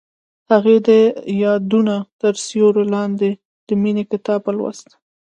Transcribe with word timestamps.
هغې 0.51 0.77
د 0.87 0.89
یادونه 1.43 1.95
تر 2.21 2.33
سیوري 2.45 2.85
لاندې 2.95 3.29
د 3.67 3.69
مینې 3.81 4.03
کتاب 4.11 4.39
ولوست. 4.43 4.89